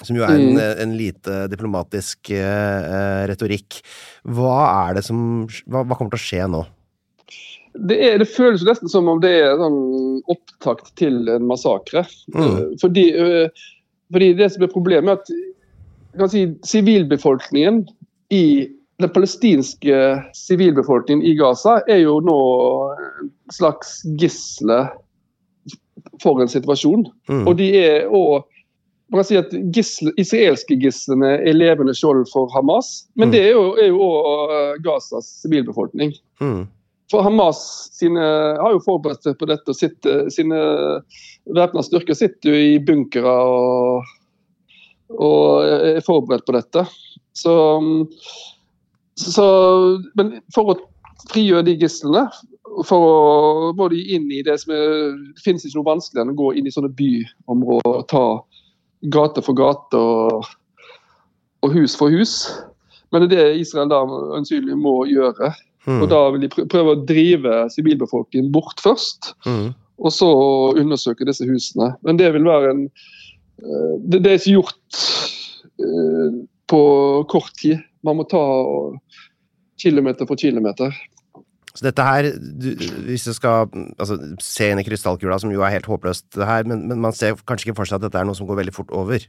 [0.00, 0.60] Som jo er en, Mm.
[0.80, 3.82] en lite diplomatisk eh, retorikk.
[4.24, 6.62] Hva er det som hva, hva kommer til å skje nå?
[7.76, 12.06] Det, er, det føles nesten som om det er sånn opptakt til en massakre.
[12.32, 12.40] Mm.
[12.46, 13.68] Eh, Fordi, eh,
[14.12, 17.85] fordi det som er problemet, er at kan si, sivilbefolkningen
[18.35, 18.68] i
[19.01, 19.99] den palestinske
[20.37, 22.40] sivilbefolkningen i Gaza er jo nå
[23.23, 24.83] en slags gisle
[26.23, 27.07] for en situasjon.
[27.31, 27.46] Mm.
[27.46, 28.42] Og de er òg
[29.11, 33.33] man kan si at gisle, Israelske gislene er levende skjold for Hamas, men Mm.
[33.33, 36.12] det er jo, er jo også eh, Gazas sivilbefolkning.
[36.40, 36.68] Mm.
[37.11, 37.61] For Hamas
[37.96, 38.23] sine,
[38.61, 39.73] har jo forberedt seg på dette.
[39.73, 40.61] og sitter, Sine
[41.51, 44.12] væpna styrker sitter jo i bunkere og,
[45.18, 46.85] og er forberedt på dette.
[47.35, 47.55] Så,
[49.18, 49.49] så,
[50.18, 50.79] men for å
[51.31, 52.29] frigjøre de gislene,
[52.87, 56.35] for å må de inn i det som er, Det finnes ikke noe vanskeligere enn
[56.35, 58.25] å gå inn i sånne byområder og ta
[59.11, 60.46] gate for gate og,
[61.64, 62.44] og hus for hus.
[63.11, 64.05] Men det er det Israel da
[64.38, 65.51] ønskelig må gjøre.
[65.88, 66.03] Mm.
[66.03, 69.71] Og da vil de prøve å drive sivilbefolkningen bort først, Mm.
[70.01, 70.29] og så
[70.77, 71.95] undersøke disse husene.
[72.05, 72.83] Men det vil være en
[73.61, 75.01] eh, Det, det er ikke gjort
[75.81, 76.37] eh,
[76.69, 76.83] på
[77.29, 77.81] kort tid.
[78.05, 78.45] Man må ta
[79.81, 80.93] kilometer for kilometer.
[81.75, 82.73] Så dette her, du,
[83.07, 86.66] hvis du skal altså, se inn i krystallkula, som jo er helt håpløst det her,
[86.69, 88.75] men, men man ser kanskje ikke for seg at dette er noe som går veldig
[88.75, 89.23] fort over.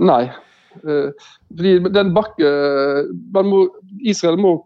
[0.00, 0.24] Nei.
[0.84, 2.50] Eh, fordi den bakke
[3.34, 3.62] man må,
[4.02, 4.56] Israel må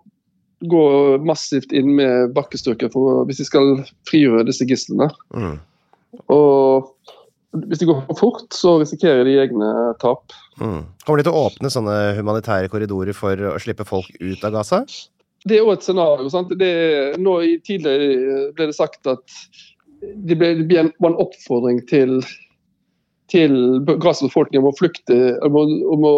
[0.61, 0.85] gå
[1.27, 3.73] massivt inn med bakkestyrker for, hvis de skal
[4.09, 5.11] frigjøre disse gislene.
[5.35, 5.59] Mm.
[6.33, 6.91] Og
[7.69, 9.71] hvis de går for fort, så risikerer de egne
[10.03, 10.35] tap.
[10.59, 10.87] Mm.
[11.05, 14.83] Kommer de til å åpne sånne humanitære korridorer for å slippe folk ut av Gaza?
[15.45, 16.31] Det er òg et scenario.
[16.33, 16.55] sant?
[16.59, 16.73] Det,
[17.21, 19.39] nå i Tidligere ble det sagt at
[20.01, 22.19] det ble, det ble en, en oppfordring til,
[23.33, 23.55] til
[23.87, 25.65] Gazas befolkning om å flykte, om å,
[25.95, 26.17] om å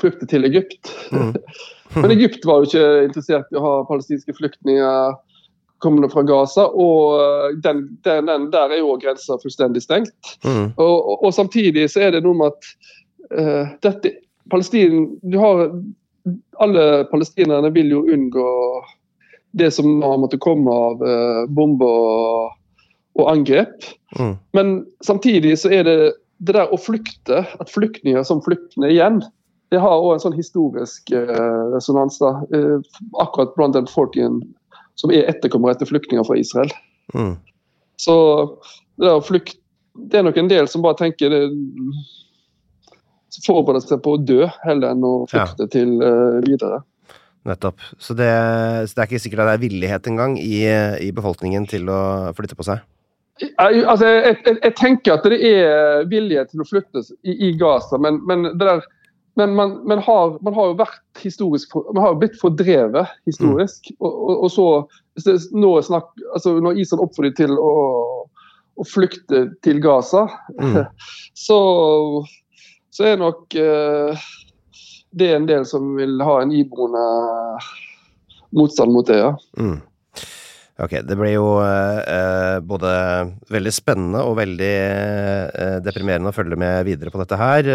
[0.00, 0.92] flykte til Egypt.
[1.10, 1.34] Mm.
[1.94, 5.16] Men Egypt var jo ikke interessert i å ha palestinske flyktninger
[5.84, 6.66] kommende fra Gaza.
[6.72, 10.36] Og den, den, den der er jo grensa fullstendig stengt.
[10.44, 10.72] Mm.
[10.76, 12.70] Og, og, og samtidig så er det noe med at
[13.36, 14.16] uh, dette
[14.50, 15.68] Palestin, du har,
[16.62, 18.50] Alle palestinerne vil jo unngå
[19.58, 22.54] det som har måttet komme av uh, bomber og,
[23.18, 23.86] og angrep.
[24.18, 24.36] Mm.
[24.54, 24.72] Men
[25.06, 25.98] samtidig så er det
[26.44, 29.22] det der å flykte, at flyktninger som flyktninger igjen,
[29.72, 32.18] det har òg en sånn historisk eh, resonans.
[32.22, 32.78] da, eh,
[33.22, 34.40] Akkurat blant den folken
[34.96, 36.70] som er etterkommere etter flyktninger fra Israel.
[37.14, 37.34] Mm.
[38.00, 38.14] Så
[38.96, 39.58] det, der å flykte,
[39.96, 41.42] det er nok en del som bare tenker det,
[43.44, 46.82] forbereder seg på å dø, heller enn å flykte til eh, videre.
[47.46, 47.82] Nettopp.
[48.02, 48.30] Så det,
[48.88, 50.66] så det er ikke sikkert at det er villighet engang i,
[51.02, 52.00] i befolkningen til å
[52.36, 52.82] flytte på seg?
[53.42, 57.50] Jeg, altså, jeg, jeg, jeg tenker at det er vilje til å flytte i, i
[57.60, 58.86] Gaza, men, men det der
[59.36, 63.90] men man, man, har, man, har, jo vært historisk Man har jo blitt fordrevet historisk.
[63.92, 63.98] Mm.
[64.00, 64.52] Og, og, og,
[65.20, 67.74] så nå snakk, altså Når Israel oppfordrer til å,
[68.80, 70.24] å, flykte til Gaza,
[70.56, 70.78] mm.
[71.46, 71.58] så,
[72.96, 74.24] så er nok eh,
[75.16, 77.04] det er en del som vil ha en iboende
[78.56, 79.34] motstand mot det, ja.
[79.60, 79.78] Mm.
[80.76, 82.90] Ok, det blir jo eh, både
[83.48, 87.70] veldig spennende og veldig eh, deprimerende å følge med videre på dette her.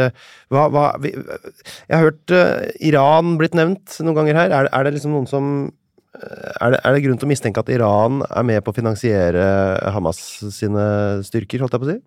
[0.53, 4.53] Hva, hva, vi, jeg har hørt eh, Iran blitt nevnt noen ganger her.
[4.53, 7.65] Er, er det liksom noen som eh, er det, er det, grunn til å mistenke
[7.65, 9.49] at Iran er med på å finansiere
[9.97, 10.21] Hamas
[10.53, 10.85] sine
[11.25, 11.99] styrker, holdt jeg på å si?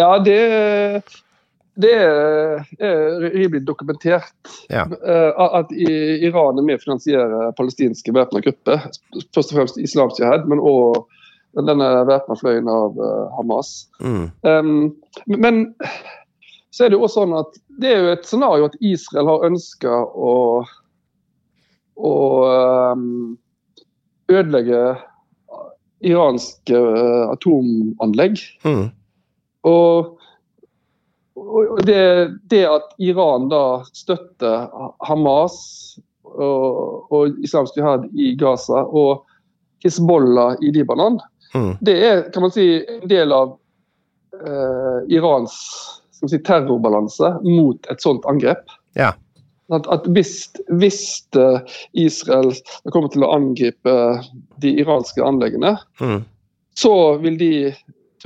[0.00, 0.40] Ja, det
[1.76, 4.86] det er, er rimelig dokumentert ja.
[4.86, 8.86] Eh, at Iran er med å finansiere palestinske væpna grupper.
[9.36, 11.04] Først og fremst Islamsk jihad, men òg
[11.56, 13.86] denne væpna fløyen av uh, Hamas.
[14.04, 14.26] Mm.
[14.44, 15.62] Um, men
[16.70, 19.46] så er det jo også sånn at det er jo et scenario at Israel har
[19.48, 20.34] ønska å,
[21.96, 22.14] å
[22.92, 23.36] um,
[24.28, 24.82] ødelegge
[26.04, 28.42] iranske uh, atomanlegg.
[28.66, 28.86] Mm.
[29.66, 30.15] Og
[31.84, 34.68] det, det, at Iran da støtter
[35.04, 35.56] Hamas
[36.24, 39.26] og, og islamsk jihad i Gaza og
[39.84, 41.20] Hizbollah i Libanon,
[41.54, 41.76] mm.
[41.80, 43.54] det er kan man si, en del av
[44.40, 45.54] eh, Irans
[46.16, 48.64] si, terrorbalanse mot et sånt angrep.
[48.96, 49.12] Ja.
[49.72, 50.48] At, at hvis,
[50.80, 51.02] hvis,
[51.36, 52.52] eh, Israel
[52.92, 53.96] kommer til å angripe
[54.62, 56.20] de iranske anleggene, mm.
[56.78, 57.52] så vil de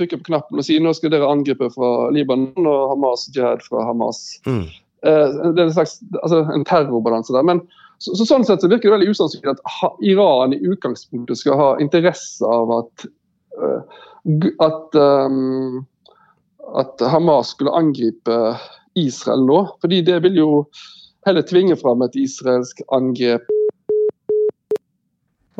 [0.01, 3.85] trykke på knappen og si nå skal dere angripe fra Libanon og Hamas jihad fra
[3.87, 4.23] Hamas.
[4.49, 4.65] Mm.
[5.05, 7.45] Eh, det er en slags altså, en terrorbalanse der.
[7.47, 7.63] men
[8.01, 9.61] så, så, Sånn sett så virker det veldig usannsynlig at
[10.05, 13.05] Iran i utgangspunktet skal ha interesse av at,
[13.61, 13.99] uh,
[14.65, 15.83] at, um,
[16.81, 18.39] at Hamas skulle angripe
[18.97, 19.59] Israel nå.
[19.83, 20.49] fordi det vil jo
[21.27, 23.45] heller tvinge fram et israelsk angrep.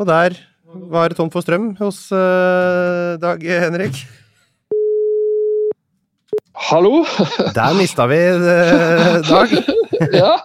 [0.02, 0.40] Og der
[0.90, 4.02] var det tomt for strøm hos uh, Dag Henrik.
[6.72, 7.06] Hallo?
[7.52, 8.60] Der mista vi det,
[9.28, 9.50] Dag.
[10.22, 10.40] ja.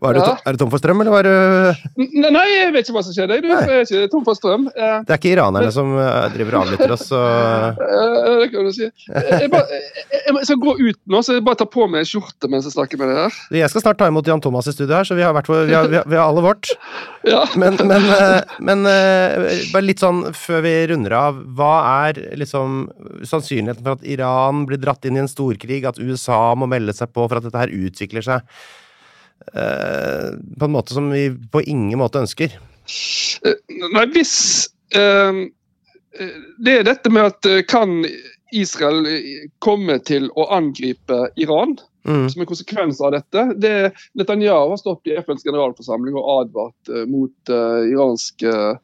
[0.00, 0.34] Var du, ja.
[0.44, 3.32] Er du tom for strøm, eller var du Nei, jeg vet ikke hva som skjer.
[3.32, 4.66] Jeg er ikke tom for strøm.
[4.68, 7.06] Det er ikke iranerne som eh, driver og avlytter oss?
[7.16, 7.80] Og...
[8.42, 8.90] Det kan du si.
[9.08, 9.80] Jeg, bare,
[10.12, 12.76] jeg, skal gå ut nå, så jeg bare tar på meg en skjorte mens jeg
[12.76, 13.40] snakker med deg her.
[13.62, 15.72] Jeg skal snart ta imot Jan Thomas i studio her, så vi har, vært, vi
[15.72, 16.74] har, vi har, vi har alle vårt.
[17.26, 17.40] Ja.
[17.58, 21.72] Men, men, eh, men, eh, bare litt sånn før vi runder av, hva
[22.06, 22.84] er liksom
[23.26, 27.12] sannsynligheten for at Iran blir dratt inn i en storkrig, at USA må melde seg
[27.14, 28.56] på for at dette her utvikler seg?
[29.52, 32.56] Eh, på en måte som vi på ingen måte ønsker?
[33.44, 33.58] Eh,
[33.92, 34.34] nei, hvis
[34.96, 35.44] uh,
[36.62, 37.98] Det er dette med at kan
[38.54, 39.02] Israel
[39.58, 41.74] komme til å angripe Iran
[42.06, 42.28] mm.
[42.30, 43.44] som en konsekvens av dette?
[43.56, 48.78] Det, Netanyahu har stått i FNs generalforsamling og advart uh, mot uh, iransk uh,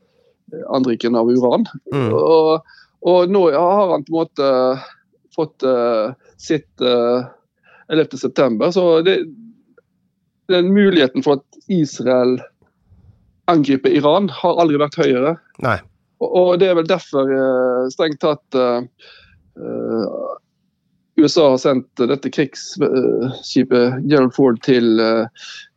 [0.74, 1.66] anriken av uran.
[1.94, 2.10] Mm.
[2.12, 2.74] Og,
[3.06, 4.50] og, nå har han på en måte
[5.32, 5.64] fått
[6.42, 8.70] sitt 11.9.
[8.74, 9.16] Så det,
[10.50, 12.40] den muligheten for at Israel
[13.50, 15.34] angriper Iran, har aldri vært høyere.
[15.64, 15.78] Nei.
[16.22, 18.84] Og, og det er vel derfor uh, strengt tatt uh,
[19.58, 20.36] uh,
[21.20, 25.02] USA har sendt dette krigsskipet Gerald Ford til,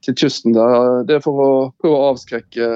[0.06, 0.56] til, kysten.
[0.56, 1.04] der.
[1.10, 1.50] Det er for å
[1.82, 2.70] prøve å avskrekke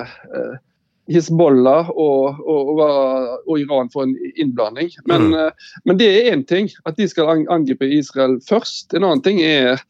[1.10, 4.92] Hizbollah og, og, og, Iran for en innblanding.
[5.10, 5.70] Men, mm.
[5.90, 8.94] men det er én ting at de skal angripe Israel først.
[8.94, 9.82] En annen ting er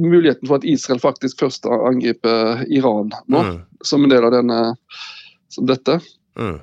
[0.00, 3.58] muligheten for at Israel faktisk først angriper Iran nå, mm.
[3.84, 4.60] som en del av denne,
[5.52, 5.98] som dette.
[6.38, 6.58] Mm.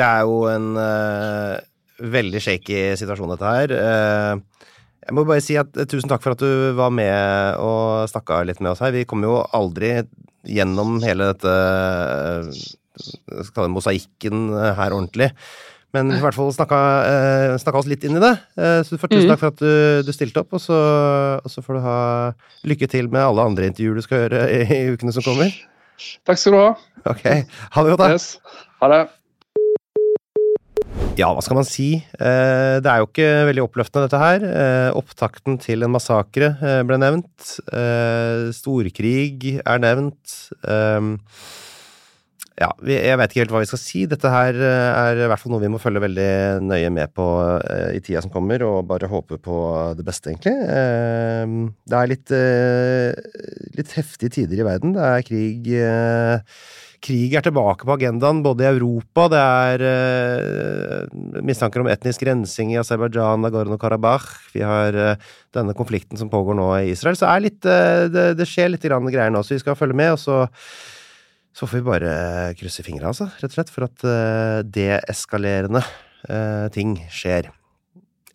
[0.00, 1.60] Det er jo en uh,
[2.00, 3.76] veldig shaky situasjon, dette her.
[3.76, 4.66] Uh,
[5.00, 8.42] jeg må bare si at uh, tusen takk for at du var med og snakka
[8.48, 8.94] litt med oss her.
[8.96, 9.98] Vi kommer jo aldri
[10.48, 11.54] gjennom hele dette
[13.48, 15.30] skal mosaikken her ordentlig.
[15.96, 18.34] Men i hvert fall snakka, eh, snakka, oss litt inn i det.
[18.60, 19.32] Eh, så for tusen mm.
[19.32, 20.78] takk for at du, du stilte opp, og så,
[21.40, 22.00] og så, får du ha
[22.70, 25.50] lykke til med alle andre intervjuer du skal gjøre i, i ukene som kommer.
[26.28, 26.68] Takk skal du ha.
[27.10, 28.12] Ok, Ha det godt, da.
[28.14, 28.36] Yes.
[28.80, 29.00] Ha det.
[31.18, 31.88] Ja, hva skal man si?
[31.98, 34.46] Eh, det er jo ikke veldig oppløftende, dette her.
[34.46, 37.56] Eh, opptakten til en massakre eh, ble nevnt.
[37.74, 40.38] Eh, storkrig er nevnt.
[42.60, 42.70] Eh, ja,
[43.08, 44.04] jeg vet ikke helt hva vi skal si.
[44.08, 46.30] Dette her eh, er i hvert fall noe vi må følge veldig
[46.66, 47.26] nøye med på
[47.60, 49.56] uh, i tida som kommer, og bare håpe på
[49.96, 50.54] det beste, egentlig.
[50.68, 54.94] Uh, det er litt, uh, litt heftige tider i verden.
[54.96, 55.74] Det er krig,
[57.00, 61.06] Krig er tilbake på agendaen både i Europa, det er
[61.40, 64.98] mistanker om etnisk rensing i Aserbajdsjan, Nagorno-Karabakh, vi har
[65.56, 67.16] denne konflikten som pågår nå i Israel.
[67.16, 70.12] Så litt, det, det, skjer litt greier nå, så vi skal følge med.
[70.12, 70.42] og så
[71.56, 72.10] så får vi bare
[72.58, 77.50] krysse fingra, altså, rett og slett, for at uh, deeskalerende uh, ting skjer.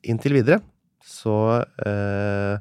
[0.05, 0.61] Inntil videre
[1.05, 2.55] så uh,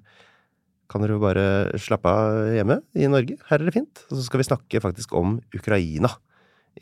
[0.89, 1.47] kan dere jo bare
[1.81, 3.39] slappe av hjemme i Norge.
[3.49, 4.05] Her er det fint.
[4.11, 6.13] Og så skal vi snakke faktisk om Ukraina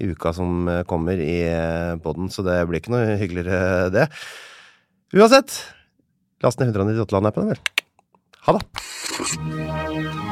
[0.01, 1.43] i uka som kommer i
[2.05, 4.09] poden, så det blir ikke noe hyggeligere, det.
[5.13, 5.53] Uansett,
[6.45, 7.61] last ned 198-land-appen, vel.
[8.49, 10.32] Ha det!